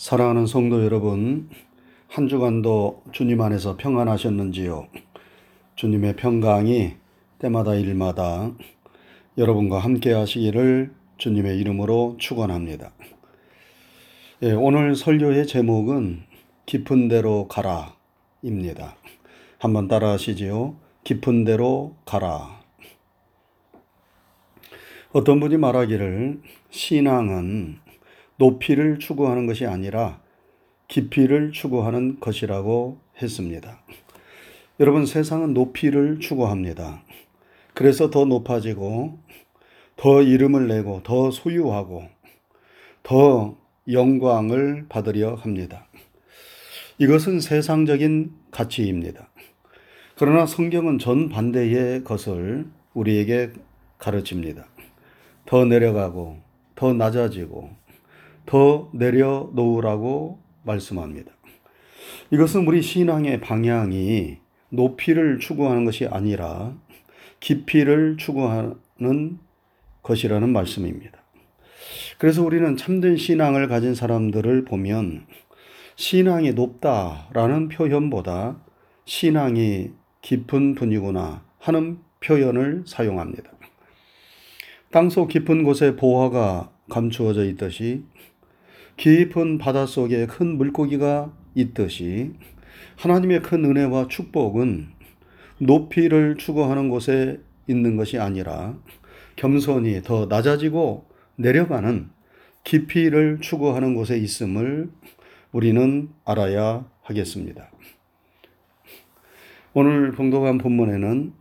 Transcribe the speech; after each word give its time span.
사랑하는 0.00 0.46
성도 0.46 0.82
여러분, 0.82 1.50
한 2.08 2.26
주간도 2.26 3.02
주님 3.12 3.42
안에서 3.42 3.76
평안하셨는지요? 3.76 4.88
주님의 5.76 6.16
평강이 6.16 6.94
때마다 7.38 7.74
일마다 7.74 8.50
여러분과 9.36 9.78
함께 9.78 10.14
하시기를 10.14 10.94
주님의 11.18 11.58
이름으로 11.58 12.16
축원합니다. 12.18 12.92
예, 14.44 14.52
오늘 14.52 14.96
설교의 14.96 15.46
제목은 15.46 16.22
깊은 16.64 17.08
데로 17.08 17.46
가라입니다. 17.48 18.96
한번 19.58 19.86
따라 19.86 20.12
하시지요. 20.12 20.76
깊은 21.04 21.44
데로 21.44 21.94
가라. 22.06 22.58
어떤 25.12 25.40
분이 25.40 25.58
말하기를 25.58 26.40
신앙은 26.70 27.89
높이를 28.40 28.98
추구하는 28.98 29.46
것이 29.46 29.66
아니라 29.66 30.18
깊이를 30.88 31.52
추구하는 31.52 32.18
것이라고 32.20 32.98
했습니다. 33.20 33.82
여러분, 34.80 35.04
세상은 35.04 35.52
높이를 35.52 36.20
추구합니다. 36.20 37.02
그래서 37.74 38.08
더 38.08 38.24
높아지고, 38.24 39.18
더 39.96 40.22
이름을 40.22 40.68
내고, 40.68 41.02
더 41.02 41.30
소유하고, 41.30 42.08
더 43.02 43.58
영광을 43.92 44.86
받으려 44.88 45.34
합니다. 45.34 45.86
이것은 46.96 47.40
세상적인 47.40 48.32
가치입니다. 48.50 49.28
그러나 50.16 50.46
성경은 50.46 50.98
전반대의 50.98 52.04
것을 52.04 52.66
우리에게 52.94 53.52
가르칩니다. 53.98 54.64
더 55.44 55.66
내려가고, 55.66 56.38
더 56.74 56.94
낮아지고, 56.94 57.79
더 58.50 58.90
내려놓으라고 58.92 60.40
말씀합니다. 60.64 61.30
이것은 62.32 62.66
우리 62.66 62.82
신앙의 62.82 63.40
방향이 63.40 64.38
높이를 64.70 65.38
추구하는 65.38 65.84
것이 65.84 66.06
아니라 66.06 66.76
깊이를 67.38 68.16
추구하는 68.16 69.38
것이라는 70.02 70.48
말씀입니다. 70.52 71.22
그래서 72.18 72.42
우리는 72.42 72.76
참된 72.76 73.16
신앙을 73.16 73.68
가진 73.68 73.94
사람들을 73.94 74.64
보면 74.64 75.26
신앙이 75.94 76.52
높다라는 76.54 77.68
표현보다 77.68 78.60
신앙이 79.04 79.92
깊은 80.22 80.74
분이구나 80.74 81.44
하는 81.60 82.00
표현을 82.18 82.82
사용합니다. 82.84 83.52
땅속 84.90 85.28
깊은 85.28 85.62
곳에 85.62 85.94
보화가 85.94 86.72
감추어져 86.90 87.44
있듯이 87.44 88.02
깊은 88.96 89.58
바닷속에 89.58 90.26
큰 90.26 90.56
물고기가 90.56 91.32
있듯이 91.54 92.32
하나님의 92.96 93.42
큰 93.42 93.64
은혜와 93.64 94.08
축복은 94.08 94.88
높이를 95.58 96.36
추구하는 96.36 96.88
곳에 96.88 97.40
있는 97.66 97.96
것이 97.96 98.18
아니라 98.18 98.78
겸손히 99.36 100.02
더 100.02 100.26
낮아지고 100.26 101.06
내려가는 101.36 102.10
깊이를 102.64 103.38
추구하는 103.40 103.94
곳에 103.94 104.18
있음을 104.18 104.90
우리는 105.52 106.08
알아야 106.24 106.86
하겠습니다. 107.02 107.70
오늘 109.72 110.12
봉독한 110.12 110.58
본문에는 110.58 111.32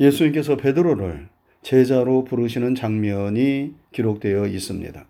예수님께서 0.00 0.56
베드로를 0.56 1.28
제자로 1.62 2.24
부르시는 2.24 2.74
장면이 2.74 3.74
기록되어 3.92 4.46
있습니다. 4.46 5.06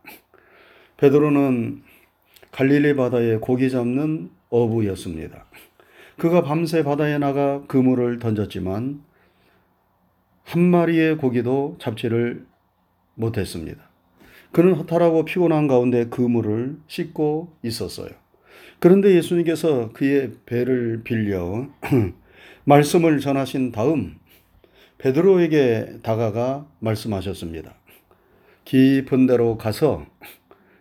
베드로는 0.98 1.82
갈릴리 2.50 2.96
바다에 2.96 3.36
고기 3.36 3.70
잡는 3.70 4.30
어부였습니다. 4.50 5.46
그가 6.16 6.42
밤새 6.42 6.82
바다에 6.82 7.18
나가 7.18 7.62
그물을 7.68 8.18
던졌지만 8.18 9.02
한 10.42 10.62
마리의 10.62 11.18
고기도 11.18 11.76
잡지를 11.80 12.44
못했습니다. 13.14 13.88
그는 14.50 14.74
허탈하고 14.74 15.24
피곤한 15.24 15.68
가운데 15.68 16.06
그물을 16.06 16.78
씻고 16.88 17.52
있었어요. 17.62 18.08
그런데 18.80 19.14
예수님께서 19.14 19.92
그의 19.92 20.32
배를 20.46 21.02
빌려 21.04 21.68
말씀을 22.64 23.20
전하신 23.20 23.70
다음 23.70 24.16
베드로에게 24.98 26.00
다가가 26.02 26.66
말씀하셨습니다. 26.80 27.74
깊은 28.64 29.26
데로 29.26 29.56
가서 29.56 30.06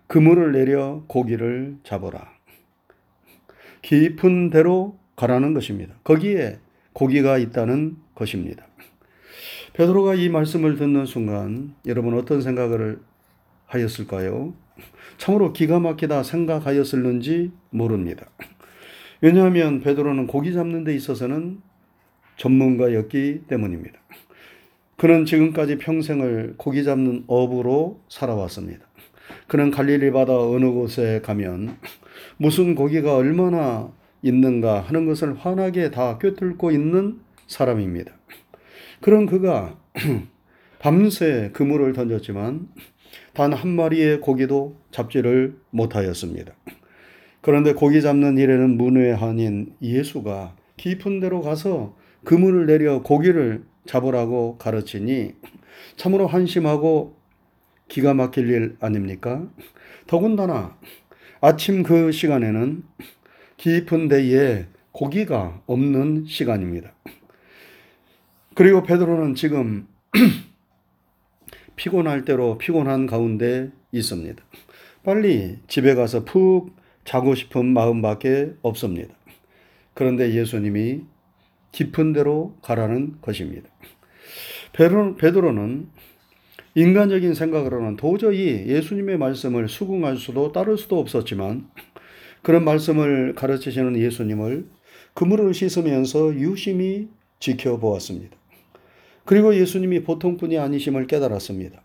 그물을 0.08 0.54
내려 0.54 1.04
고기를 1.08 1.78
잡아라. 1.84 2.32
깊은 3.82 4.50
데로 4.50 4.98
가라는 5.16 5.54
것입니다. 5.54 5.96
거기에 6.04 6.60
고기가 6.94 7.38
있다는 7.38 7.98
것입니다. 8.16 8.66
베드로가 9.74 10.16
이 10.16 10.30
말씀을 10.30 10.78
듣는 10.78 11.06
순간 11.06 11.76
여러분 11.86 12.16
어떤 12.16 12.42
생각을 12.42 13.00
하였을까요? 13.68 14.54
참으로 15.18 15.54
기가 15.54 15.80
막히다 15.80 16.24
생각하였을는지 16.24 17.52
모릅니다. 17.70 18.26
왜냐하면 19.22 19.82
베드로는 19.82 20.28
고기 20.28 20.54
잡는 20.54 20.84
데 20.84 20.96
있어서는 20.96 21.62
전문가였기 22.38 23.44
때문입니다. 23.48 24.00
그는 24.96 25.26
지금까지 25.26 25.78
평생을 25.78 26.56
고기 26.58 26.84
잡는 26.84 27.26
어부로 27.28 28.02
살아왔습니다. 28.10 28.87
그는 29.48 29.72
갈릴리 29.72 30.12
바다 30.12 30.38
어느 30.38 30.72
곳에 30.72 31.22
가면 31.24 31.78
무슨 32.38 32.76
고기가 32.76 33.16
얼마나 33.16 33.92
있는가 34.22 34.82
하는 34.82 35.06
것을 35.06 35.36
환하게 35.36 35.92
다 35.92 36.18
꿰뚫고 36.18 36.72
있는 36.72 37.20
사람입니다. 37.48 38.12
그런 39.02 39.26
그가 39.26 39.78
밤새 40.80 41.52
그물을 41.54 41.94
던졌지만 41.94 42.68
단 43.34 43.54
한 43.54 43.70
마리의 43.70 44.20
고기도 44.20 44.76
잡지를 44.92 45.56
못하였습니다. 45.70 46.54
그런데 47.42 47.74
고기 47.74 48.02
잡는 48.02 48.38
일에는 48.38 48.78
문외한인 48.78 49.74
예수가 49.82 50.56
깊은 50.76 51.20
데로 51.20 51.42
가서 51.42 51.96
그물을 52.24 52.66
내려 52.66 53.02
고기를 53.04 53.64
잡으라고 53.86 54.58
가르치니 54.58 55.34
참으로 55.96 56.28
한심하고 56.28 57.17
기가 57.88 58.14
막힐 58.14 58.50
일 58.50 58.78
아닙니까? 58.80 59.48
더군다나 60.08 60.78
아침 61.42 61.84
그 61.84 62.12
시간에는 62.12 62.84
깊은 63.58 64.08
데에 64.08 64.68
고기가 64.92 65.62
없는 65.68 66.26
시간입니다. 66.26 66.94
그리고 68.56 68.84
베드로는 68.84 69.36
지금 69.36 69.88
피곤할 71.76 72.26
대로 72.26 72.58
피곤한 72.58 73.06
가운데 73.06 73.72
있습니다. 73.92 74.44
빨리 75.04 75.60
집에 75.68 75.94
가서 75.94 76.26
푹 76.26 76.76
자고 77.06 77.36
싶은 77.36 77.66
마음밖에 77.66 78.54
없습니다. 78.64 79.16
그런데 79.94 80.34
예수님이 80.34 81.04
깊은 81.72 82.14
데로 82.14 82.58
가라는 82.62 83.18
것입니다. 83.22 83.70
베드로는 84.74 85.90
인간적인 86.78 87.34
생각으로는 87.34 87.96
도저히 87.96 88.68
예수님의 88.68 89.18
말씀을 89.18 89.68
수긍할 89.68 90.16
수도 90.16 90.52
따를 90.52 90.78
수도 90.78 91.00
없었지만 91.00 91.68
그런 92.44 92.64
말씀을 92.66 93.34
가르치시는 93.34 93.98
예수님을 93.98 94.68
그물을 95.16 95.56
씻으면서 95.56 96.36
유심히 96.36 97.08
지켜보았습니다. 97.40 98.38
그리고 99.26 99.56
예수님이 99.56 100.04
보통 100.04 100.38
분이 100.38 100.60
아니심을 100.60 101.08
깨달았습니다. 101.08 101.82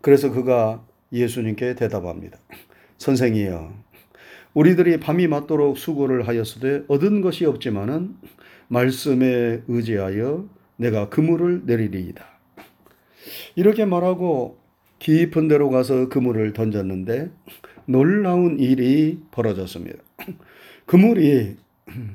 그래서 0.00 0.30
그가 0.30 0.82
예수님께 1.12 1.74
대답합니다. 1.74 2.38
선생이여, 2.96 3.70
우리들이 4.54 4.98
밤이 4.98 5.26
맞도록 5.26 5.76
수고를 5.76 6.26
하였으되 6.26 6.84
얻은 6.88 7.20
것이 7.20 7.44
없지만은 7.44 8.16
말씀에 8.68 9.60
의지하여 9.68 10.48
내가 10.76 11.10
그물을 11.10 11.64
내리리이다. 11.66 12.31
이렇게 13.54 13.84
말하고 13.84 14.58
깊은 14.98 15.48
데로 15.48 15.70
가서 15.70 16.08
그물을 16.08 16.52
던졌는데 16.52 17.30
놀라운 17.86 18.58
일이 18.58 19.18
벌어졌습니다. 19.30 19.98
그물이 20.86 21.56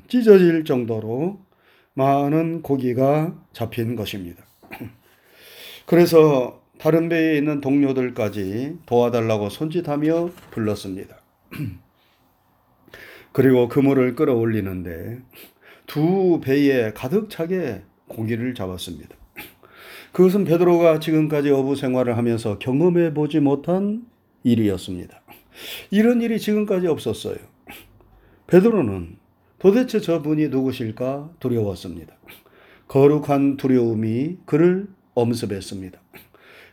찢어질 0.08 0.64
정도로 0.64 1.40
많은 1.94 2.62
고기가 2.62 3.34
잡힌 3.52 3.96
것입니다. 3.96 4.44
그래서 5.86 6.62
다른 6.78 7.08
배에 7.08 7.36
있는 7.36 7.60
동료들까지 7.60 8.78
도와달라고 8.86 9.48
손짓하며 9.48 10.30
불렀습니다. 10.50 11.16
그리고 13.32 13.68
그물을 13.68 14.14
끌어올리는데 14.14 15.20
두 15.86 16.40
배에 16.42 16.92
가득 16.92 17.30
차게 17.30 17.82
고기를 18.06 18.54
잡았습니다. 18.54 19.16
그것은 20.18 20.42
베드로가 20.42 20.98
지금까지 20.98 21.50
어부 21.50 21.76
생활을 21.76 22.16
하면서 22.16 22.58
경험해 22.58 23.14
보지 23.14 23.38
못한 23.38 24.04
일이었습니다. 24.42 25.22
이런 25.92 26.20
일이 26.22 26.40
지금까지 26.40 26.88
없었어요. 26.88 27.36
베드로는 28.48 29.16
도대체 29.60 30.00
저분이 30.00 30.48
누구실까 30.48 31.34
두려웠습니다. 31.38 32.16
거룩한 32.88 33.58
두려움이 33.58 34.38
그를 34.44 34.88
엄습했습니다. 35.14 36.00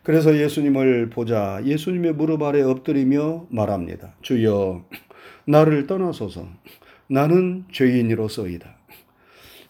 그래서 0.02 0.36
예수님을 0.36 1.12
보자 1.12 1.62
예수님의 1.64 2.14
무릎 2.14 2.42
아래 2.42 2.64
엎드리며 2.64 3.46
말합니다. 3.52 4.16
주여, 4.24 4.88
나를 5.46 5.86
떠나소서. 5.86 6.48
나는 7.06 7.66
죄인이로서이다. 7.72 8.76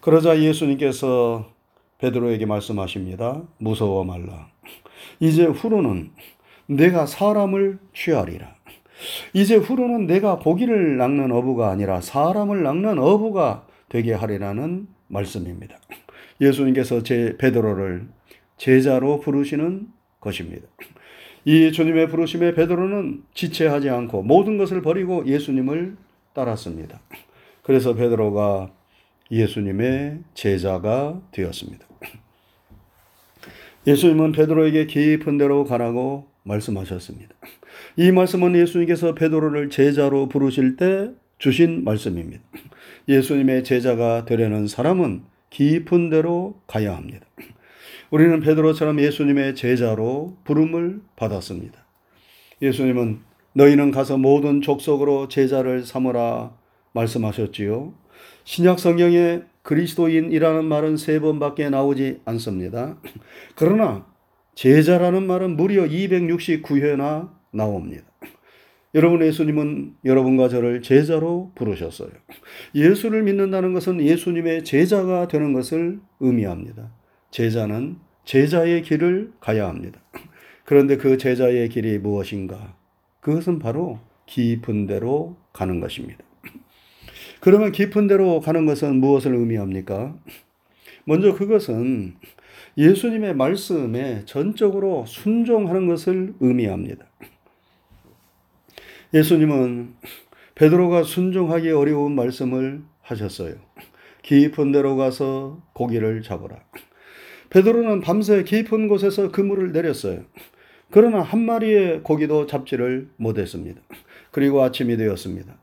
그러자 0.00 0.40
예수님께서 0.40 1.55
베드로에게 2.06 2.46
말씀하십니다. 2.46 3.42
무서워 3.58 4.04
말라. 4.04 4.48
이제 5.18 5.44
후로는 5.44 6.10
내가 6.66 7.06
사람을 7.06 7.78
취하리라. 7.94 8.54
이제 9.32 9.56
후로는 9.56 10.06
내가 10.06 10.38
고기를 10.38 10.96
낚는 10.96 11.32
어부가 11.32 11.70
아니라 11.70 12.00
사람을 12.00 12.62
낚는 12.62 12.98
어부가 12.98 13.66
되게 13.88 14.12
하리라는 14.12 14.86
말씀입니다. 15.08 15.76
예수님께서 16.40 17.02
제 17.02 17.36
베드로를 17.38 18.08
제자로 18.56 19.20
부르시는 19.20 19.88
것입니다. 20.20 20.66
이 21.44 21.72
주님의 21.72 22.08
부르심에 22.08 22.54
베드로는 22.54 23.22
지체하지 23.34 23.90
않고 23.90 24.22
모든 24.22 24.58
것을 24.58 24.82
버리고 24.82 25.26
예수님을 25.26 25.96
따랐습니다. 26.34 27.00
그래서 27.62 27.94
베드로가 27.94 28.70
예수님의 29.30 30.20
제자가 30.34 31.20
되었습니다. 31.32 31.86
예수님은 33.86 34.32
베드로에게 34.32 34.86
깊은 34.86 35.38
데로 35.38 35.64
가라고 35.64 36.28
말씀하셨습니다. 36.42 37.34
이 37.96 38.10
말씀은 38.10 38.56
예수님께서 38.56 39.14
베드로를 39.14 39.70
제자로 39.70 40.28
부르실 40.28 40.76
때 40.76 41.10
주신 41.38 41.84
말씀입니다. 41.84 42.42
예수님의 43.08 43.64
제자가 43.64 44.24
되려는 44.24 44.66
사람은 44.66 45.22
깊은 45.50 46.10
데로 46.10 46.60
가야 46.66 46.96
합니다. 46.96 47.26
우리는 48.10 48.40
베드로처럼 48.40 49.00
예수님의 49.00 49.54
제자로 49.54 50.36
부름을 50.44 51.00
받았습니다. 51.16 51.84
예수님은 52.62 53.20
너희는 53.52 53.90
가서 53.90 54.16
모든 54.16 54.60
족속으로 54.60 55.28
제자를 55.28 55.84
삼으라 55.84 56.56
말씀하셨지요. 56.92 57.94
신약 58.46 58.78
성경에 58.78 59.42
그리스도인이라는 59.62 60.64
말은 60.64 60.96
세 60.96 61.18
번밖에 61.18 61.68
나오지 61.68 62.20
않습니다. 62.24 62.96
그러나 63.56 64.06
제자라는 64.54 65.26
말은 65.26 65.56
무려 65.56 65.82
269회나 65.82 67.28
나옵니다. 67.50 68.04
여러분 68.94 69.20
예수님은 69.26 69.96
여러분과 70.04 70.48
저를 70.48 70.80
제자로 70.80 71.50
부르셨어요. 71.56 72.10
예수를 72.72 73.24
믿는다는 73.24 73.74
것은 73.74 74.00
예수님의 74.00 74.62
제자가 74.62 75.26
되는 75.26 75.52
것을 75.52 75.98
의미합니다. 76.20 76.92
제자는 77.32 77.96
제자의 78.24 78.82
길을 78.82 79.32
가야 79.40 79.66
합니다. 79.68 80.00
그런데 80.64 80.96
그 80.96 81.18
제자의 81.18 81.68
길이 81.68 81.98
무엇인가? 81.98 82.76
그것은 83.20 83.58
바로 83.58 83.98
깊은 84.26 84.86
데로 84.86 85.36
가는 85.52 85.80
것입니다. 85.80 86.25
그러면 87.46 87.70
깊은 87.70 88.08
데로 88.08 88.40
가는 88.40 88.66
것은 88.66 88.96
무엇을 88.96 89.32
의미합니까? 89.32 90.18
먼저 91.04 91.32
그것은 91.32 92.16
예수님의 92.76 93.36
말씀에 93.36 94.24
전적으로 94.24 95.06
순종하는 95.06 95.86
것을 95.86 96.34
의미합니다. 96.40 97.06
예수님은 99.14 99.94
베드로가 100.56 101.04
순종하기 101.04 101.70
어려운 101.70 102.16
말씀을 102.16 102.82
하셨어요. 103.00 103.54
깊은 104.22 104.72
데로 104.72 104.96
가서 104.96 105.62
고기를 105.72 106.22
잡으라. 106.22 106.64
베드로는 107.50 108.00
밤새 108.00 108.42
깊은 108.42 108.88
곳에서 108.88 109.30
그물을 109.30 109.70
내렸어요. 109.70 110.24
그러나 110.90 111.22
한 111.22 111.46
마리의 111.46 112.02
고기도 112.02 112.46
잡지를 112.46 113.08
못했습니다. 113.16 113.80
그리고 114.36 114.62
아침이 114.62 114.98
되었습니다. 114.98 115.56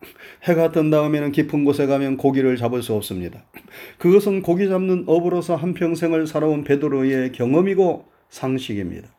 해가 0.46 0.72
뜬 0.72 0.90
다음에는 0.90 1.32
깊은 1.32 1.64
곳에 1.64 1.86
가면 1.86 2.18
고기를 2.18 2.58
잡을 2.58 2.82
수 2.82 2.96
없습니다. 2.96 3.46
그것은 4.00 4.42
고기 4.42 4.68
잡는 4.68 5.04
업으로서 5.06 5.56
한평생을 5.56 6.26
살아온 6.26 6.64
베드로의 6.64 7.34
경험이고 7.34 8.08
상식입니다. 8.30 9.10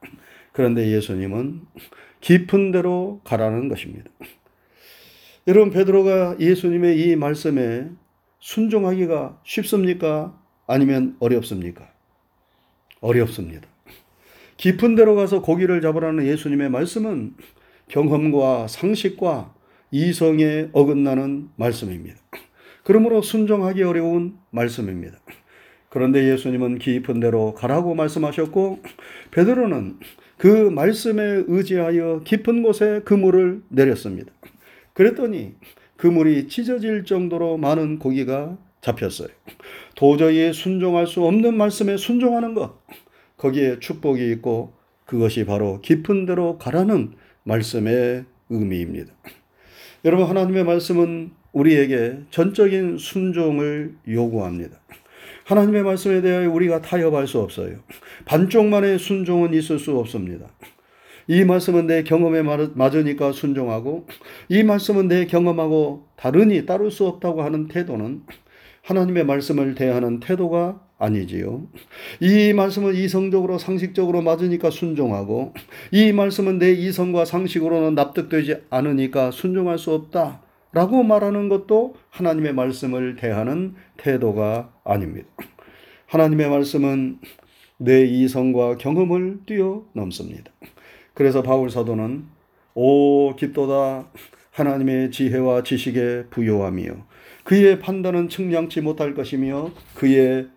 그런데 0.51 0.91
예수님은 0.91 1.61
깊은 2.21 2.73
데로 2.73 3.21
가라는 3.23 3.69
것입니다. 3.69 4.11
여러분 5.47 5.71
베드로가 5.71 6.39
예수님의 6.41 7.01
이 7.01 7.15
말씀에 7.15 7.91
순종하기가 8.41 9.39
쉽습니까? 9.45 10.37
아니면 10.67 11.15
어렵습니까? 11.21 11.89
어렵습니다. 13.01 13.69
깊은 14.57 14.97
데로 14.97 15.15
가서 15.15 15.43
고기를 15.43 15.81
잡으라는 15.81 16.27
예수님의 16.27 16.71
말씀은 16.71 17.35
경험과 17.89 18.67
상식과 18.69 19.55
이성에 19.91 20.69
어긋나는 20.73 21.51
말씀입니다. 21.57 22.19
그러므로 22.83 23.23
순종하기 23.23 23.83
어려운 23.83 24.37
말씀입니다. 24.51 25.19
그런데 25.89 26.31
예수님은 26.33 26.79
깊은 26.79 27.21
데로 27.21 27.55
가라고 27.55 27.95
말씀하셨고 27.95 28.81
베드로는 29.31 29.99
그 30.37 30.49
말씀에 30.49 31.45
의지하여 31.47 32.23
깊은 32.25 32.63
곳에 32.63 33.01
그물을 33.05 33.63
내렸습니다. 33.69 34.33
그랬더니 34.93 35.55
그물이 35.97 36.49
찢어질 36.49 37.05
정도로 37.05 37.57
많은 37.57 37.99
고기가 37.99 38.59
잡혔어요. 38.81 39.29
도저히 39.95 40.53
순종할 40.53 41.07
수 41.07 41.25
없는 41.25 41.57
말씀에 41.57 41.97
순종하는 41.97 42.55
것. 42.55 42.83
거기에 43.37 43.79
축복이 43.79 44.31
있고 44.33 44.75
그것이 45.07 45.45
바로 45.45 45.81
깊은 45.81 46.27
데로 46.27 46.59
가라는 46.59 47.13
말씀의 47.45 48.25
의미입니다. 48.51 49.13
여러분, 50.05 50.27
하나님의 50.27 50.65
말씀은 50.65 51.31
우리에게 51.53 52.19
전적인 52.31 52.99
순종을 52.99 53.95
요구합니다. 54.09 54.79
하나님의 55.45 55.83
말씀에 55.83 56.21
대하여 56.21 56.51
우리가 56.51 56.81
타협할 56.81 57.27
수 57.27 57.39
없어요. 57.39 57.79
반쪽만의 58.25 58.99
순종은 58.99 59.55
있을 59.55 59.79
수 59.79 59.97
없습니다. 59.99 60.47
이 61.27 61.45
말씀은 61.45 61.87
내 61.87 62.03
경험에 62.03 62.43
맞으니까 62.75 63.33
순종하고, 63.33 64.07
이 64.49 64.63
말씀은 64.63 65.09
내 65.09 65.27
경험하고 65.27 66.07
다르니 66.17 66.67
따를 66.67 66.91
수 66.91 67.07
없다고 67.07 67.43
하는 67.43 67.69
태도는 67.69 68.23
하나님의 68.83 69.25
말씀을 69.25 69.75
대하는 69.75 70.21
태도가 70.21 70.84
아니지요. 70.99 71.67
이 72.21 72.53
말씀은 72.53 72.95
이성적으로 72.95 73.59
상식적으로 73.59 74.23
맞으니까 74.23 74.71
순종하고 74.71 75.55
이 75.91 76.13
말씀은 76.13 76.59
내 76.59 76.73
이성과 76.73 77.25
상식으로는 77.25 77.95
납득되지 77.95 78.63
않으니까 78.71 79.31
순종할 79.31 79.79
수 79.79 79.93
없다. 79.93 80.43
라고 80.73 81.05
말하는 81.05 81.49
것도 81.49 81.95
하나님의 82.11 82.53
말씀을 82.53 83.15
대하는 83.15 83.75
태도가 83.97 84.73
아닙니다. 84.83 85.29
하나님의 86.07 86.51
말씀은 86.51 87.21
내 87.79 88.05
이성과 88.05 88.79
경험을 88.79 89.41
뛰어넘습니다. 89.47 90.51
그래서 91.15 91.43
바울 91.43 91.71
사도는 91.71 92.25
오 92.75 93.37
깊도다 93.37 94.09
하나님의 94.51 95.13
지혜와 95.13 95.63
지식에 95.63 96.25
부요하며 96.31 97.07
그의 97.45 97.79
판단은 97.79 98.29
측량치 98.29 98.81
못할 98.81 99.15
것이며 99.15 99.71
그의 99.95 100.49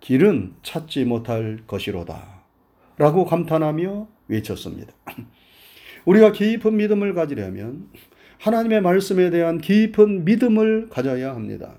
길은 0.00 0.54
찾지 0.62 1.04
못할 1.04 1.58
것이로다. 1.66 2.42
라고 2.96 3.24
감탄하며 3.24 4.08
외쳤습니다. 4.28 4.92
우리가 6.04 6.32
깊은 6.32 6.76
믿음을 6.76 7.14
가지려면 7.14 7.88
하나님의 8.38 8.80
말씀에 8.82 9.30
대한 9.30 9.58
깊은 9.58 10.24
믿음을 10.24 10.88
가져야 10.88 11.34
합니다. 11.34 11.74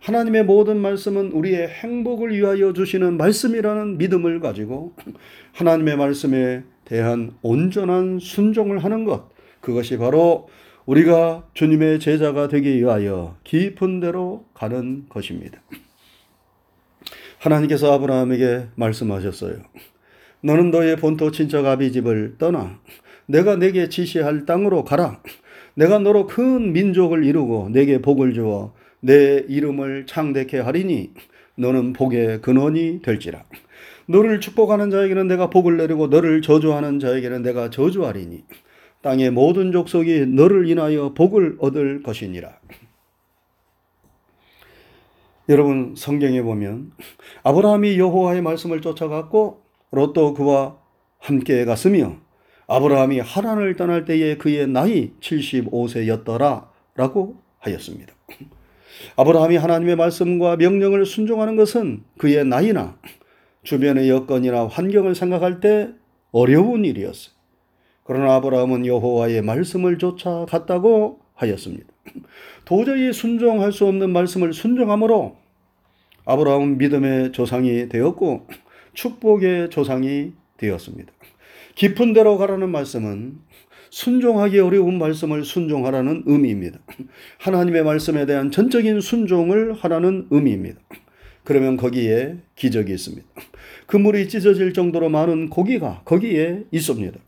하나님의 0.00 0.44
모든 0.44 0.78
말씀은 0.78 1.32
우리의 1.32 1.68
행복을 1.68 2.36
위하여 2.36 2.72
주시는 2.72 3.16
말씀이라는 3.16 3.96
믿음을 3.96 4.40
가지고 4.40 4.94
하나님의 5.54 5.96
말씀에 5.96 6.62
대한 6.84 7.32
온전한 7.40 8.18
순종을 8.18 8.84
하는 8.84 9.04
것, 9.04 9.30
그것이 9.60 9.96
바로 9.96 10.48
우리가 10.84 11.48
주님의 11.54 12.00
제자가 12.00 12.48
되기 12.48 12.76
위하여 12.76 13.36
깊은 13.44 14.00
데로 14.00 14.44
가는 14.52 15.06
것입니다. 15.08 15.62
하나님께서 17.44 17.92
아브라함에게 17.92 18.68
말씀하셨어요. 18.74 19.56
너는 20.40 20.70
너의 20.70 20.96
본토 20.96 21.30
친척 21.30 21.66
아비 21.66 21.92
집을 21.92 22.36
떠나 22.38 22.78
내가 23.26 23.56
내게 23.56 23.88
지시할 23.88 24.46
땅으로 24.46 24.84
가라. 24.84 25.20
내가 25.74 25.98
너로 25.98 26.26
큰 26.26 26.72
민족을 26.72 27.24
이루고 27.24 27.70
내게 27.70 28.00
복을 28.00 28.32
주어 28.32 28.72
내 29.00 29.44
이름을 29.46 30.06
창대케 30.06 30.58
하리니 30.58 31.10
너는 31.56 31.92
복의 31.92 32.40
근원이 32.40 33.02
될지라. 33.02 33.44
너를 34.06 34.40
축복하는 34.40 34.90
자에게는 34.90 35.28
내가 35.28 35.50
복을 35.50 35.76
내리고 35.76 36.06
너를 36.06 36.40
저주하는 36.42 36.98
자에게는 36.98 37.42
내가 37.42 37.70
저주하리니 37.70 38.44
땅의 39.02 39.30
모든 39.32 39.70
족속이 39.72 40.26
너를 40.26 40.68
인하여 40.68 41.12
복을 41.14 41.56
얻을 41.58 42.02
것이니라. 42.02 42.58
여러분 45.48 45.94
성경에 45.94 46.40
보면 46.40 46.92
아브라함이 47.42 47.98
여호와의 47.98 48.40
말씀을 48.40 48.80
쫓아갔고 48.80 49.62
롯도 49.90 50.34
그와 50.34 50.78
함께 51.18 51.64
갔으며 51.66 52.16
아브라함이 52.66 53.20
하란을 53.20 53.76
떠날 53.76 54.06
때에 54.06 54.38
그의 54.38 54.66
나이 54.66 55.12
75세였더라 55.20 56.68
라고 56.94 57.42
하였습니다. 57.58 58.14
아브라함이 59.16 59.56
하나님의 59.56 59.96
말씀과 59.96 60.56
명령을 60.56 61.04
순종하는 61.04 61.56
것은 61.56 62.04
그의 62.16 62.46
나이나 62.46 62.98
주변의 63.64 64.08
여건이나 64.08 64.66
환경을 64.66 65.14
생각할 65.14 65.60
때 65.60 65.90
어려운 66.32 66.86
일이었어요. 66.86 67.34
그러나 68.02 68.34
아브라함은 68.36 68.86
여호와의 68.86 69.42
말씀을 69.42 69.98
쫓아갔다고 69.98 71.20
하였습니다. 71.34 71.93
도저히 72.64 73.12
순종할 73.12 73.72
수 73.72 73.86
없는 73.86 74.10
말씀을 74.10 74.52
순종함으로 74.52 75.36
아브라함은 76.24 76.78
믿음의 76.78 77.32
조상이 77.32 77.88
되었고 77.88 78.46
축복의 78.94 79.70
조상이 79.70 80.32
되었습니다. 80.56 81.12
깊은 81.74 82.12
데로 82.12 82.38
가라는 82.38 82.70
말씀은 82.70 83.38
순종하기 83.90 84.58
어려운 84.58 84.98
말씀을 84.98 85.44
순종하라는 85.44 86.24
의미입니다. 86.26 86.80
하나님의 87.38 87.84
말씀에 87.84 88.26
대한 88.26 88.50
전적인 88.50 89.00
순종을 89.00 89.74
하라는 89.74 90.26
의미입니다. 90.30 90.80
그러면 91.44 91.76
거기에 91.76 92.38
기적이 92.56 92.92
있습니다. 92.92 93.24
그물이 93.86 94.28
찢어질 94.28 94.72
정도로 94.72 95.10
많은 95.10 95.50
고기가 95.50 96.02
거기에 96.04 96.64
있습니다. 96.70 97.18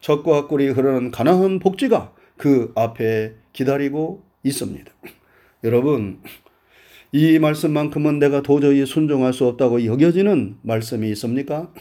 적과 0.00 0.48
꿀이 0.48 0.68
흐르는 0.68 1.10
가나안 1.10 1.58
복지가 1.58 2.12
그 2.36 2.72
앞에 2.74 3.34
기다리고 3.52 4.25
있습니다. 4.46 4.90
여러분, 5.64 6.20
이 7.12 7.38
말씀만큼은 7.38 8.18
내가 8.18 8.42
도저히 8.42 8.84
순종할 8.84 9.32
수 9.32 9.46
없다고 9.46 9.84
여겨지는 9.84 10.58
말씀이 10.62 11.08
있습니까? 11.10 11.72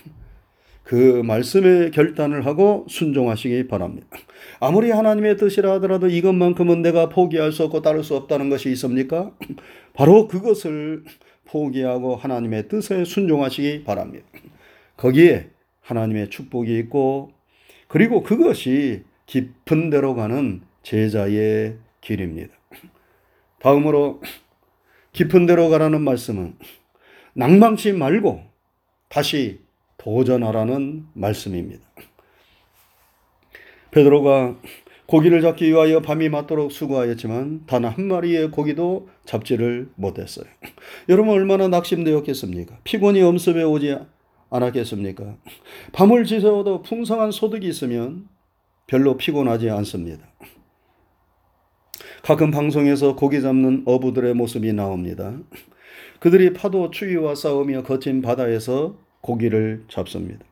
그 0.84 1.24
말씀에 1.25 1.89
결단을 1.89 2.45
하고 2.45 2.86
순종하시기 2.88 3.67
바랍니다. 3.67 4.07
아무리 4.60 4.91
하나님의 4.91 5.38
뜻이라 5.38 5.74
하더라도 5.74 6.07
이것만큼은 6.07 6.84
내가 6.84 7.10
포기할 7.10 7.51
수 7.51 7.63
없고 7.63 7.81
따를 7.81 8.03
수 8.03 8.15
없다는 8.15 8.50
것이 8.50 8.69
있습니까? 8.72 9.31
바로 9.93 10.27
그것을 10.27 11.03
포기하고 11.45 12.15
하나님의 12.15 12.67
뜻에 12.67 13.03
순종하시기 13.03 13.84
바랍니다. 13.84 14.25
거기에 14.95 15.50
하나님의 15.81 16.29
축복이 16.29 16.77
있고 16.79 17.31
그리고 17.88 18.24
그것이 18.24 19.03
깊은 19.25 19.89
데로 19.89 20.15
가는 20.15 20.62
제자의 20.84 21.77
길입니다. 22.05 22.53
다음으로 23.59 24.21
깊은 25.12 25.45
데로 25.47 25.69
가라는 25.69 26.01
말씀은 26.01 26.55
낭망치 27.33 27.93
말고 27.93 28.43
다시 29.09 29.62
도전하라는 29.97 31.07
말씀입니다. 31.13 31.83
베드로가 33.91 34.57
고기를 35.07 35.41
잡기 35.41 35.69
위하여 35.69 36.01
밤이 36.01 36.29
맞도록 36.29 36.71
수고하였지만 36.71 37.65
단 37.65 37.85
한 37.85 38.07
마리의 38.07 38.51
고기도 38.51 39.09
잡지를 39.25 39.89
못했어요. 39.95 40.45
여러분 41.09 41.33
얼마나 41.33 41.67
낙심되었겠습니까? 41.67 42.79
피곤이 42.83 43.21
엄습해 43.21 43.63
오지 43.63 43.97
않았겠습니까? 44.50 45.38
밤을 45.93 46.25
지새워도 46.25 46.81
풍성한 46.81 47.31
소득이 47.31 47.67
있으면 47.67 48.27
별로 48.88 49.17
피곤하지 49.17 49.69
않습니다. 49.69 50.27
가끔 52.25 52.50
방송에서 52.50 53.15
고기 53.15 53.39
잡는 53.39 53.84
어부들의 53.86 54.34
모습이 54.34 54.74
나옵니다. 54.74 55.38
그들이 56.20 56.53
파도 56.53 56.89
추위와 56.89 57.36
싸우며 57.36 57.84
거친 57.84 58.24
바다에서 58.24 58.98
고기를 59.22 59.84
잡습니다. 59.89 60.44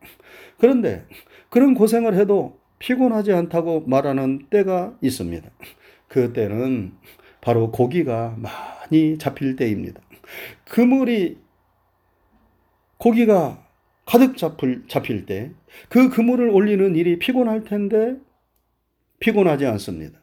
그런데 0.59 1.03
그런 1.49 1.73
고생을 1.73 2.13
해도 2.13 2.59
피곤하지 2.77 3.33
않다고 3.33 3.85
말하는 3.87 4.45
때가 4.51 4.95
있습니다. 5.01 5.49
그 6.07 6.31
때는 6.31 6.91
바로 7.41 7.71
고기가 7.71 8.37
많이 8.37 9.17
잡힐 9.17 9.55
때입니다. 9.55 9.99
그물이 10.65 11.39
고기가 12.97 13.65
가득 14.05 14.37
잡힐, 14.37 14.83
잡힐 14.87 15.25
때, 15.25 15.49
그 15.89 16.11
그물을 16.11 16.49
올리는 16.49 16.95
일이 16.95 17.17
피곤할 17.17 17.63
텐데, 17.63 18.17
피곤하지 19.19 19.65
않습니다. 19.65 20.22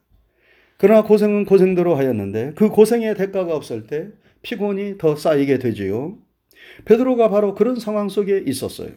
그러나 0.81 1.03
고생은 1.03 1.45
고생대로 1.45 1.95
하였는데, 1.95 2.55
그 2.57 2.71
고생의 2.71 3.15
대가가 3.15 3.55
없을 3.55 3.87
때, 3.87 4.09
피곤이 4.41 4.97
더 4.97 5.15
쌓이게 5.15 5.59
되지요. 5.59 6.17
베드로가 6.87 7.29
바로 7.29 7.55
그런 7.55 7.77
상황 7.77 8.09
속에 8.09 8.43
있었어요. 8.47 8.89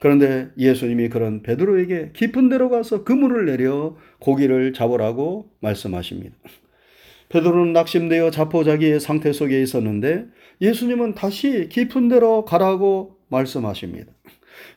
그런데 0.00 0.48
예수님이 0.58 1.08
그런 1.08 1.42
베드로에게 1.42 2.10
깊은 2.14 2.48
데로 2.48 2.68
가서 2.68 3.04
그물을 3.04 3.46
내려 3.46 3.96
고기를 4.18 4.72
잡으라고 4.72 5.50
말씀하십니다. 5.60 6.34
베드로는 7.28 7.72
낙심되어 7.74 8.32
자포자기의 8.32 8.98
상태 8.98 9.32
속에 9.32 9.62
있었는데 9.62 10.26
예수님은 10.60 11.14
다시 11.14 11.68
깊은 11.68 12.08
데로 12.08 12.44
가라고 12.44 13.18
말씀하십니다. 13.28 14.10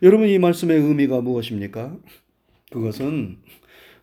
여러분 0.03 0.27
이 0.27 0.37
말씀의 0.37 0.77
의미가 0.77 1.21
무엇입니까? 1.21 1.97
그것은 2.71 3.37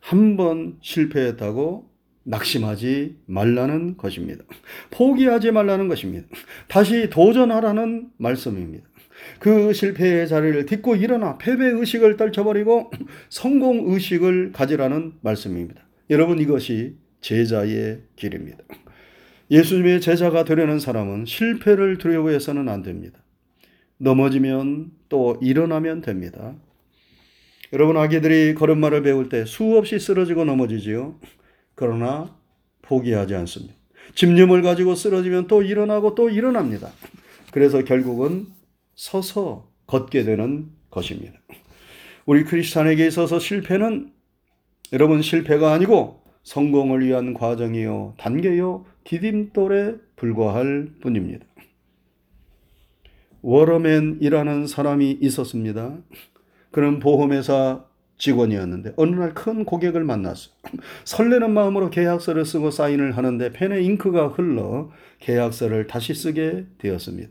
한 0.00 0.37
번 0.37 0.78
실패했다고 0.80 1.88
낙심하지 2.28 3.16
말라는 3.26 3.97
것입니다. 3.97 4.44
포기하지 4.90 5.50
말라는 5.50 5.88
것입니다. 5.88 6.28
다시 6.68 7.08
도전하라는 7.11 8.11
말씀입니다. 8.18 8.87
그 9.38 9.73
실패의 9.73 10.28
자리를 10.28 10.66
딛고 10.66 10.97
일어나 10.97 11.38
패배 11.38 11.66
의식을 11.66 12.16
떨쳐버리고 12.16 12.90
성공 13.30 13.90
의식을 13.92 14.52
가지라는 14.52 15.14
말씀입니다. 15.23 15.82
여러분 16.11 16.38
이것이 16.38 16.97
제자의 17.20 18.02
길입니다. 18.16 18.58
예수님의 19.50 20.02
제자가 20.02 20.44
되려는 20.44 20.78
사람은 20.78 21.25
실패를 21.25 21.97
두려워해서는 21.97 22.68
안 22.68 22.82
됩니다. 22.82 23.18
넘어지면 23.97 24.90
또 25.08 25.38
일어나면 25.40 26.02
됩니다. 26.02 26.54
여러분 27.73 27.97
아기들이 27.97 28.54
걸음마를 28.54 29.02
배울 29.02 29.28
때 29.28 29.44
수없이 29.47 29.99
쓰러지고 29.99 30.44
넘어지지요. 30.44 31.18
그러나 31.78 32.37
포기하지 32.82 33.37
않습니다. 33.37 33.73
집념을 34.16 34.62
가지고 34.62 34.97
쓰러지면 34.97 35.47
또 35.47 35.62
일어나고 35.62 36.16
또 36.16 36.28
일어납니다. 36.28 36.90
그래서 37.52 37.85
결국은 37.85 38.47
서서 38.97 39.70
걷게 39.87 40.25
되는 40.25 40.70
것입니다. 40.90 41.38
우리 42.26 42.42
크리스찬에게 42.42 43.06
있어서 43.06 43.38
실패는 43.38 44.11
여러분 44.92 45.23
실패가 45.23 45.73
아니고 45.73 46.25
성공을 46.42 47.06
위한 47.06 47.32
과정이요, 47.32 48.14
단계요, 48.18 48.85
디딤돌에 49.04 49.99
불과할 50.16 50.90
뿐입니다. 51.00 51.47
워러맨이라는 53.42 54.66
사람이 54.66 55.18
있었습니다. 55.20 55.97
그는 56.73 56.99
보험회사 56.99 57.85
직원이었는데 58.18 58.94
어느 58.96 59.14
날 59.16 59.32
큰 59.34 59.64
고객을 59.64 60.04
만났어요. 60.04 60.52
설레는 61.04 61.52
마음으로 61.52 61.90
계약서를 61.90 62.44
쓰고 62.44 62.70
사인을 62.70 63.16
하는데 63.16 63.50
펜에 63.52 63.80
잉크가 63.82 64.28
흘러 64.28 64.90
계약서를 65.20 65.87
다시 65.87 66.14
쓰게 66.14 66.66
되었습니다. 66.78 67.30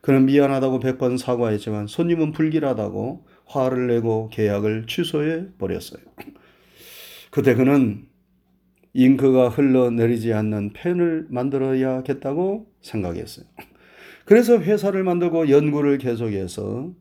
그는 0.00 0.26
미안하다고 0.26 0.80
100번 0.80 1.18
사과했지만 1.18 1.86
손님은 1.86 2.32
불길하다고 2.32 3.26
화를 3.46 3.86
내고 3.88 4.28
계약을 4.32 4.86
취소해 4.86 5.46
버렸어요. 5.58 6.02
그때 7.30 7.54
그는 7.54 8.06
잉크가 8.92 9.48
흘러내리지 9.48 10.32
않는 10.32 10.72
펜을 10.72 11.26
만들어야겠다고 11.30 12.66
생각했어요. 12.80 13.46
그래서 14.24 14.58
회사를 14.58 15.02
만들고 15.02 15.48
연구를 15.50 15.98
계속해서 15.98 16.92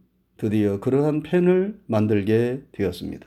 드디어 0.44 0.82
그러한 0.82 1.24
펜을 1.24 1.80
만들게 1.86 2.64
되었습니다. 2.74 3.26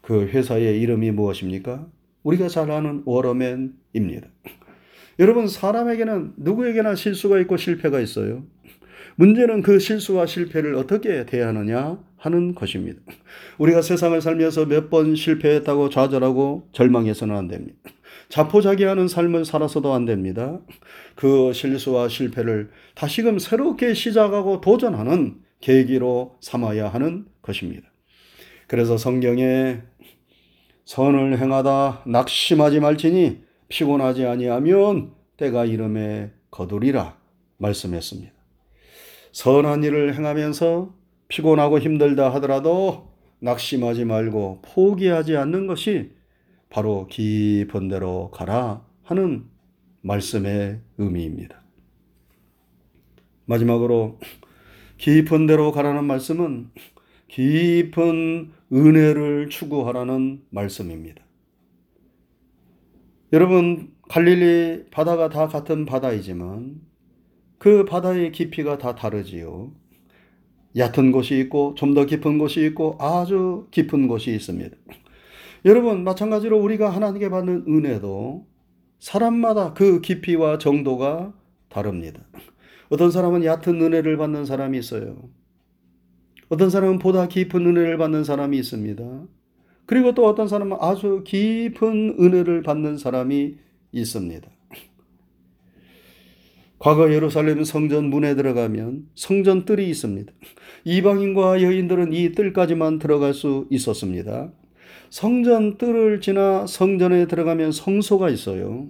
그 0.00 0.26
회사의 0.28 0.80
이름이 0.80 1.10
무엇입니까? 1.10 1.86
우리가 2.22 2.48
잘 2.48 2.70
아는 2.70 3.02
워러맨입니다. 3.04 4.26
여러분, 5.20 5.48
사람에게는 5.48 6.32
누구에게나 6.38 6.94
실수가 6.94 7.40
있고 7.40 7.58
실패가 7.58 8.00
있어요. 8.00 8.42
문제는 9.16 9.60
그 9.60 9.78
실수와 9.78 10.24
실패를 10.24 10.76
어떻게 10.76 11.26
대하느냐 11.26 12.02
하는 12.16 12.54
것입니다. 12.54 13.02
우리가 13.58 13.82
세상을 13.82 14.18
살면서 14.22 14.64
몇 14.64 14.88
번 14.88 15.14
실패했다고 15.14 15.90
좌절하고 15.90 16.70
절망해서는 16.72 17.36
안 17.36 17.48
됩니다. 17.48 17.78
자포자기하는 18.30 19.08
삶을 19.08 19.44
살아서도 19.44 19.92
안 19.92 20.06
됩니다. 20.06 20.58
그 21.16 21.52
실수와 21.52 22.08
실패를 22.08 22.70
다시금 22.94 23.38
새롭게 23.38 23.92
시작하고 23.92 24.62
도전하는 24.62 25.44
계기로 25.60 26.38
삼아야 26.40 26.88
하는 26.88 27.26
것입니다. 27.42 27.88
그래서 28.66 28.96
성경에 28.96 29.82
선을 30.84 31.38
행하다 31.38 32.04
낙심하지 32.06 32.80
말지니 32.80 33.44
피곤하지 33.68 34.26
아니하면 34.26 35.12
때가 35.36 35.64
이름에 35.64 36.30
거두리라 36.50 37.16
말씀했습니다. 37.58 38.32
선한 39.32 39.84
일을 39.84 40.14
행하면서 40.14 40.94
피곤하고 41.28 41.78
힘들다 41.80 42.32
하더라도 42.34 43.12
낙심하지 43.40 44.04
말고 44.04 44.62
포기하지 44.62 45.36
않는 45.36 45.66
것이 45.66 46.12
바로 46.70 47.06
깊은 47.08 47.88
데로 47.88 48.30
가라 48.30 48.84
하는 49.02 49.44
말씀의 50.02 50.80
의미입니다. 50.98 51.62
마지막으로 53.44 54.18
깊은 54.98 55.46
데로 55.46 55.72
가라는 55.72 56.04
말씀은 56.04 56.70
깊은 57.28 58.52
은혜를 58.72 59.48
추구하라는 59.50 60.42
말씀입니다. 60.50 61.22
여러분, 63.32 63.92
갈릴리 64.08 64.86
바다가 64.90 65.28
다 65.28 65.48
같은 65.48 65.84
바다이지만 65.84 66.80
그 67.58 67.84
바다의 67.84 68.32
깊이가 68.32 68.78
다 68.78 68.94
다르지요. 68.94 69.72
얕은 70.76 71.12
곳이 71.12 71.38
있고 71.40 71.74
좀 71.76 71.94
더 71.94 72.04
깊은 72.04 72.38
곳이 72.38 72.64
있고 72.66 72.96
아주 73.00 73.66
깊은 73.70 74.08
곳이 74.08 74.34
있습니다. 74.34 74.76
여러분, 75.64 76.04
마찬가지로 76.04 76.58
우리가 76.60 76.90
하나님께 76.90 77.28
받는 77.30 77.64
은혜도 77.68 78.46
사람마다 79.00 79.74
그 79.74 80.00
깊이와 80.00 80.58
정도가 80.58 81.34
다릅니다. 81.68 82.22
어떤 82.88 83.10
사람은 83.10 83.44
얕은 83.44 83.80
은혜를 83.80 84.16
받는 84.16 84.44
사람이 84.44 84.78
있어요. 84.78 85.30
어떤 86.48 86.70
사람은 86.70 86.98
보다 86.98 87.26
깊은 87.26 87.66
은혜를 87.66 87.98
받는 87.98 88.24
사람이 88.24 88.56
있습니다. 88.58 89.26
그리고 89.86 90.14
또 90.14 90.26
어떤 90.26 90.48
사람은 90.48 90.76
아주 90.80 91.22
깊은 91.24 92.16
은혜를 92.20 92.62
받는 92.62 92.98
사람이 92.98 93.56
있습니다. 93.92 94.48
과거 96.78 97.12
예루살렘 97.12 97.64
성전 97.64 98.10
문에 98.10 98.34
들어가면 98.34 99.06
성전 99.14 99.64
뜰이 99.64 99.88
있습니다. 99.88 100.32
이방인과 100.84 101.62
여인들은 101.62 102.12
이 102.12 102.32
뜰까지만 102.32 102.98
들어갈 102.98 103.32
수 103.32 103.66
있었습니다. 103.70 104.52
성전 105.08 105.78
뜰을 105.78 106.20
지나 106.20 106.66
성전에 106.66 107.26
들어가면 107.26 107.72
성소가 107.72 108.28
있어요. 108.28 108.88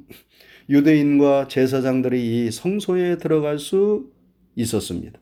유대인과 0.69 1.49
제사장들이 1.49 2.47
이 2.47 2.51
성소에 2.51 3.19
들어갈 3.19 3.59
수 3.59 4.11
있었습니다. 4.57 5.19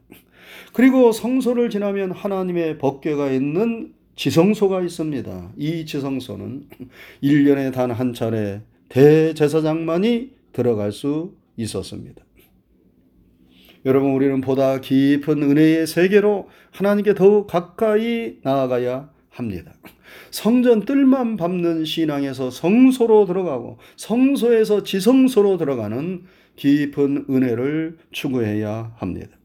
그리고 0.72 1.12
성소를 1.12 1.70
지나면 1.70 2.12
하나님의 2.12 2.78
법궤가 2.78 3.30
있는 3.30 3.92
지성소가 4.16 4.82
있습니다. 4.82 5.52
이 5.56 5.84
지성소는 5.86 6.68
1년에 7.22 7.72
단 7.72 7.90
한 7.90 8.12
차례 8.12 8.62
대제사장만이 8.88 10.30
들어갈 10.52 10.92
수 10.92 11.34
있었습니다. 11.56 12.24
여러분, 13.86 14.12
우리는 14.12 14.40
보다 14.40 14.80
깊은 14.80 15.42
은혜의 15.42 15.86
세계로 15.86 16.48
하나님께 16.70 17.14
더욱 17.14 17.46
가까이 17.46 18.38
나아가야 18.42 19.10
합니다. 19.34 19.74
성전 20.30 20.84
뜰만 20.84 21.36
밟는 21.36 21.84
신앙에서 21.84 22.50
성소로 22.50 23.26
들어가고 23.26 23.78
성소에서 23.96 24.84
지성소로 24.84 25.58
들어가는 25.58 26.24
깊은 26.56 27.26
은혜를 27.28 27.98
추구해야 28.12 28.92
합니다. 28.96 29.36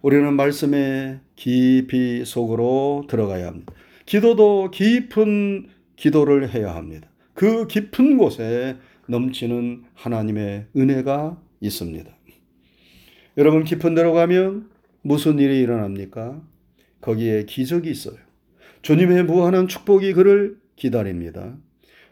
우리는 0.00 0.32
말씀의 0.34 1.20
깊이 1.36 2.24
속으로 2.24 3.06
들어가야 3.08 3.48
합니다. 3.48 3.72
기도도 4.06 4.70
깊은 4.70 5.68
기도를 5.96 6.54
해야 6.54 6.74
합니다. 6.74 7.08
그 7.34 7.66
깊은 7.66 8.16
곳에 8.16 8.76
넘치는 9.06 9.84
하나님의 9.94 10.66
은혜가 10.76 11.40
있습니다. 11.60 12.10
여러분 13.36 13.64
깊은 13.64 13.94
데로 13.94 14.12
가면 14.12 14.70
무슨 15.02 15.38
일이 15.38 15.60
일어납니까? 15.60 16.40
거기에 17.00 17.44
기적이 17.44 17.90
있어요. 17.90 18.27
주님의 18.82 19.24
무한한 19.24 19.68
축복이 19.68 20.12
그를 20.12 20.58
기다립니다. 20.76 21.56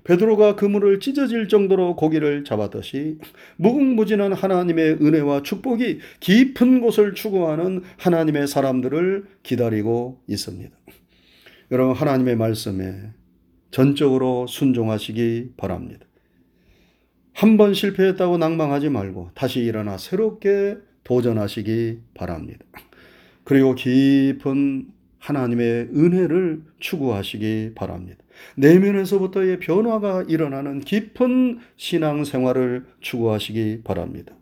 베드로가 0.04 0.54
그물을 0.54 1.00
찢어질 1.00 1.48
정도로 1.48 1.96
고기를 1.96 2.44
잡았듯이 2.44 3.18
무궁무진한 3.56 4.32
하나님의 4.32 4.98
은혜와 5.02 5.42
축복이 5.42 5.98
깊은 6.20 6.80
곳을 6.80 7.14
추구하는 7.14 7.82
하나님의 7.98 8.46
사람들을 8.46 9.24
기다리고 9.42 10.22
있습니다. 10.28 10.70
여러분 11.72 11.96
하나님의 11.96 12.36
말씀에 12.36 13.10
전적으로 13.72 14.46
순종하시기 14.46 15.54
바랍니다. 15.56 16.06
한 17.32 17.58
번 17.58 17.74
실패했다고 17.74 18.38
낭망하지 18.38 18.88
말고 18.88 19.30
다시 19.34 19.60
일어나 19.60 19.98
새롭게 19.98 20.78
도전하시기 21.04 21.98
바랍니다. 22.14 22.64
그리고 23.44 23.74
깊은 23.74 24.86
하나님의 25.18 25.88
은혜를 25.94 26.62
추구하시기 26.78 27.72
바랍니다. 27.74 28.18
내면에서부터의 28.56 29.58
변화가 29.60 30.24
일어나는 30.28 30.80
깊은 30.80 31.58
신앙 31.76 32.24
생활을 32.24 32.86
추구하시기 33.00 33.82
바랍니다. 33.84 34.34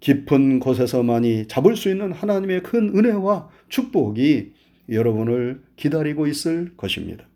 깊은 0.00 0.58
곳에서만이 0.60 1.46
잡을 1.48 1.76
수 1.76 1.88
있는 1.90 2.12
하나님의 2.12 2.62
큰 2.62 2.96
은혜와 2.96 3.50
축복이 3.68 4.52
여러분을 4.88 5.62
기다리고 5.76 6.26
있을 6.26 6.72
것입니다. 6.76 7.26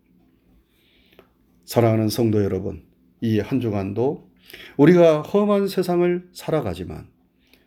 사랑하는 1.65 2.09
성도 2.09 2.43
여러분, 2.43 2.83
이 3.21 3.39
한 3.39 3.59
주간도 3.59 4.29
우리가 4.77 5.21
험한 5.21 5.67
세상을 5.67 6.29
살아가지만 6.33 7.07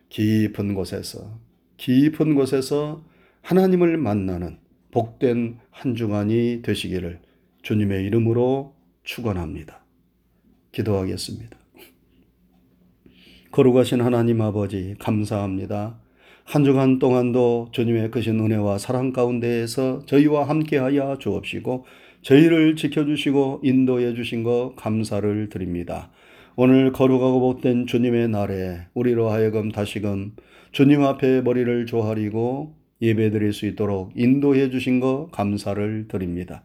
깊은 0.09 0.73
곳에서, 0.73 1.39
깊은 1.77 2.35
곳에서 2.35 3.03
하나님을 3.41 3.97
만나는 3.97 4.57
복된 4.91 5.57
한 5.69 5.95
주간이 5.95 6.61
되시기를 6.61 7.19
주님의 7.63 8.05
이름으로 8.05 8.75
축원합니다. 9.03 9.83
기도하겠습니다. 10.71 11.57
거룩하신 13.51 14.01
하나님 14.01 14.41
아버지 14.41 14.95
감사합니다. 14.99 15.99
한 16.43 16.63
주간 16.63 16.99
동안도 16.99 17.69
주님의 17.71 18.11
크신 18.11 18.39
은혜와 18.39 18.77
사랑 18.77 19.13
가운데에서 19.13 20.05
저희와 20.05 20.47
함께하여 20.49 21.17
주옵시고 21.19 21.85
저희를 22.21 22.75
지켜주시고 22.75 23.61
인도해 23.63 24.13
주신 24.13 24.43
것 24.43 24.73
감사를 24.75 25.49
드립니다. 25.49 26.11
오늘 26.55 26.91
거룩하고 26.91 27.39
복된 27.39 27.87
주님의 27.87 28.29
날에 28.29 28.87
우리로 28.93 29.29
하여금 29.29 29.71
다시금 29.71 30.35
주님 30.71 31.03
앞에 31.03 31.41
머리를 31.41 31.85
조아리고 31.85 32.80
예배 33.01 33.31
드릴 33.31 33.53
수 33.53 33.65
있도록 33.65 34.11
인도해 34.15 34.69
주신 34.69 34.99
것 34.99 35.29
감사를 35.31 36.05
드립니다. 36.07 36.63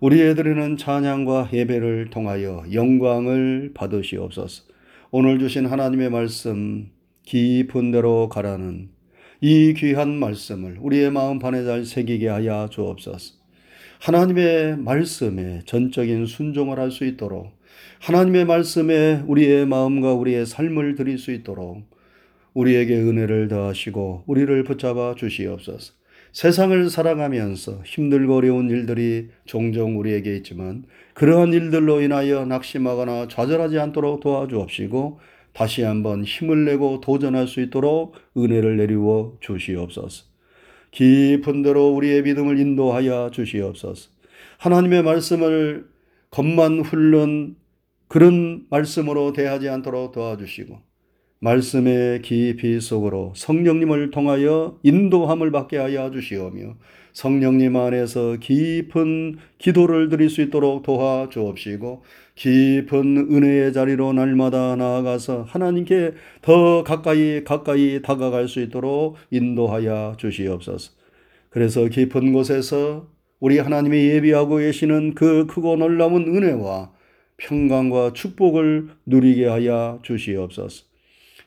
우리 0.00 0.20
애들에는 0.22 0.76
찬양과 0.76 1.50
예배를 1.52 2.10
통하여 2.10 2.64
영광을 2.72 3.72
받으시옵소서. 3.74 4.64
오늘 5.10 5.38
주신 5.38 5.66
하나님의 5.66 6.10
말씀 6.10 6.90
깊은 7.24 7.90
데로 7.90 8.28
가라는 8.28 8.90
이 9.40 9.74
귀한 9.76 10.14
말씀을 10.18 10.78
우리의 10.80 11.10
마음 11.10 11.38
판에 11.38 11.64
잘 11.64 11.84
새기게 11.84 12.28
하여 12.28 12.68
주옵소서. 12.70 13.34
하나님의 14.00 14.76
말씀에 14.78 15.62
전적인 15.64 16.26
순종을 16.26 16.78
할 16.78 16.90
수 16.90 17.04
있도록 17.04 17.58
하나님의 18.00 18.44
말씀에 18.44 19.24
우리의 19.26 19.66
마음과 19.66 20.14
우리의 20.14 20.46
삶을 20.46 20.94
드릴 20.94 21.18
수 21.18 21.32
있도록 21.32 21.82
우리에게 22.54 22.96
은혜를 22.96 23.48
더하시고 23.48 24.24
우리를 24.26 24.64
붙잡아 24.64 25.14
주시옵소서. 25.16 25.92
세상을 26.32 26.90
살아가면서 26.90 27.82
힘들고 27.84 28.36
어려운 28.36 28.70
일들이 28.70 29.28
종종 29.44 29.98
우리에게 29.98 30.36
있지만 30.36 30.84
그러한 31.14 31.52
일들로 31.52 32.00
인하여 32.00 32.44
낙심하거나 32.44 33.28
좌절하지 33.28 33.78
않도록 33.78 34.20
도와주옵시고 34.20 35.20
다시 35.52 35.82
한번 35.82 36.22
힘을 36.24 36.64
내고 36.64 37.00
도전할 37.00 37.48
수 37.48 37.60
있도록 37.60 38.14
은혜를 38.36 38.76
내리워 38.76 39.38
주시옵소서. 39.40 40.26
깊은 40.90 41.62
데로 41.62 41.88
우리의 41.88 42.22
믿음을 42.22 42.58
인도하여 42.58 43.30
주시옵소서. 43.32 44.10
하나님의 44.58 45.02
말씀을 45.02 45.88
겉만 46.30 46.80
훑는 46.80 47.56
그런 48.06 48.66
말씀으로 48.70 49.32
대하지 49.32 49.68
않도록 49.68 50.12
도와주시고 50.12 50.87
말씀의 51.40 52.22
깊이 52.22 52.80
속으로 52.80 53.32
성령님을 53.36 54.10
통하여 54.10 54.78
인도함을 54.82 55.52
받게 55.52 55.76
하여 55.76 56.10
주시오며 56.10 56.76
성령님 57.12 57.76
안에서 57.76 58.36
깊은 58.40 59.38
기도를 59.58 60.08
드릴 60.08 60.30
수 60.30 60.42
있도록 60.42 60.82
도와 60.82 61.28
주옵시고 61.28 62.02
깊은 62.34 63.28
은혜의 63.30 63.72
자리로 63.72 64.12
날마다 64.12 64.76
나아가서 64.76 65.42
하나님께 65.42 66.12
더 66.42 66.84
가까이 66.84 67.42
가까이 67.44 68.02
다가갈 68.02 68.48
수 68.48 68.60
있도록 68.60 69.16
인도하여 69.30 70.14
주시옵소서. 70.18 70.92
그래서 71.50 71.86
깊은 71.86 72.32
곳에서 72.32 73.08
우리 73.40 73.58
하나님이 73.58 73.96
예비하고 73.96 74.56
계시는 74.56 75.14
그 75.14 75.46
크고 75.46 75.76
놀라운 75.76 76.34
은혜와 76.36 76.92
평강과 77.36 78.12
축복을 78.12 78.88
누리게 79.06 79.46
하여 79.46 80.00
주시옵소서. 80.02 80.87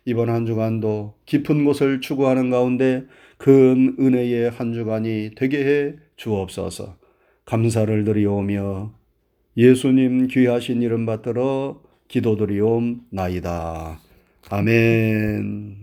이번 0.05 0.29
한 0.29 0.45
주간도 0.45 1.15
깊은 1.25 1.65
곳을 1.65 2.01
추구하는 2.01 2.49
가운데 2.49 3.05
큰 3.37 3.95
은혜의 3.99 4.49
한 4.51 4.73
주간이 4.73 5.31
되게 5.35 5.65
해 5.65 5.95
주옵소서. 6.15 6.97
감사를 7.45 8.03
드리오며 8.03 8.93
예수님 9.57 10.27
귀하신 10.27 10.81
이름 10.81 11.05
받들어 11.05 11.81
기도드리옵나이다. 12.07 13.99
아멘. 14.49 15.80